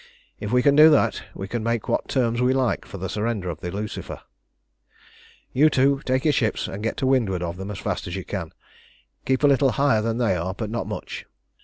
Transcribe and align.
If 0.39 0.51
we 0.51 0.63
can 0.63 0.75
do 0.75 0.89
that, 0.89 1.21
we 1.35 1.47
can 1.47 1.61
make 1.61 1.87
what 1.87 2.07
terms 2.07 2.41
we 2.41 2.53
like 2.53 2.85
for 2.85 2.97
the 2.97 3.07
surrender 3.07 3.51
of 3.51 3.59
the 3.59 3.69
Lucifer. 3.69 4.21
"You 5.53 5.69
two 5.69 6.01
take 6.05 6.25
your 6.25 6.31
ships 6.33 6.67
and 6.67 6.81
get 6.81 6.97
to 6.97 7.05
windward 7.05 7.43
of 7.43 7.55
them 7.57 7.69
as 7.69 7.77
fast 7.77 8.07
as 8.07 8.15
you 8.15 8.25
can. 8.25 8.51
Keep 9.25 9.43
a 9.43 9.47
little 9.47 9.73
higher 9.73 10.01
than 10.01 10.17
they 10.17 10.35
are, 10.35 10.55
but 10.55 10.71
not 10.71 10.87
much. 10.87 11.27